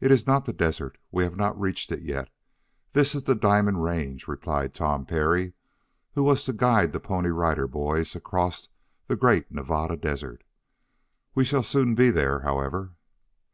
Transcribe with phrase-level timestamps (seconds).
[0.00, 0.96] "It is not the desert.
[1.12, 2.30] We have not reached it yet.
[2.94, 5.52] This is the Diamond Range," replied Tom Parry,
[6.14, 8.68] who was to guide the Pony Rider Boys across
[9.06, 10.44] the great Nevada Desert.
[11.34, 12.94] "We shall soon be there, however."